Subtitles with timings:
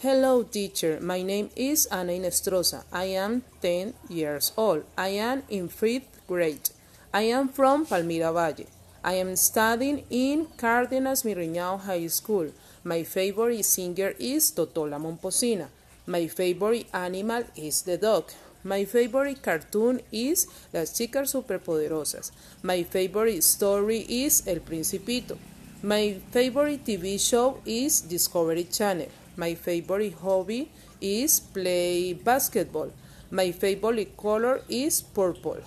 [0.00, 1.00] Hello, teacher.
[1.00, 2.84] My name is Ana Inestrosa.
[2.92, 4.84] I am 10 years old.
[4.96, 6.70] I am in fifth grade.
[7.12, 8.68] I am from Palmira Valle.
[9.02, 12.52] I am studying in Cárdenas Miriñao High School.
[12.84, 15.66] My favorite singer is Totó la Momposina.
[16.06, 18.30] My favorite animal is the dog.
[18.62, 22.30] My favorite cartoon is Las Chicas Superpoderosas.
[22.62, 25.36] My favorite story is El Principito.
[25.82, 29.08] My favorite TV show is Discovery Channel.
[29.38, 30.68] My favorite hobby
[31.00, 32.90] is play basketball.
[33.30, 35.62] My favorite color is purple.